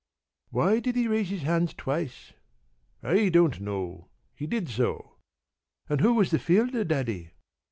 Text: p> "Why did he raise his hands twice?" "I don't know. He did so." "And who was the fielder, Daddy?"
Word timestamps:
p> 0.49 0.55
"Why 0.57 0.79
did 0.79 0.95
he 0.95 1.07
raise 1.07 1.29
his 1.29 1.43
hands 1.43 1.75
twice?" 1.75 2.33
"I 3.03 3.29
don't 3.29 3.61
know. 3.61 4.07
He 4.33 4.47
did 4.47 4.67
so." 4.67 5.17
"And 5.89 6.01
who 6.01 6.15
was 6.15 6.31
the 6.31 6.39
fielder, 6.39 6.83
Daddy?" 6.83 7.29